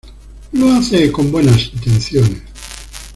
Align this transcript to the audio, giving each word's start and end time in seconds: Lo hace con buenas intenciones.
Lo 0.53 0.67
hace 0.71 1.11
con 1.11 1.31
buenas 1.31 1.71
intenciones. 1.75 2.41